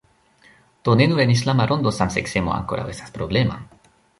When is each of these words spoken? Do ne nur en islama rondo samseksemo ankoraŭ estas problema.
Do 0.87 0.95
ne 1.01 1.07
nur 1.11 1.21
en 1.25 1.35
islama 1.35 1.67
rondo 1.73 1.93
samseksemo 1.99 2.57
ankoraŭ 2.57 2.89
estas 2.95 3.17
problema. 3.21 3.61